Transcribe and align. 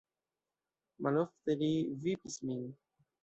Malofte 1.07 1.57
li 1.61 1.69
vipis 2.07 2.39
min. 2.47 2.65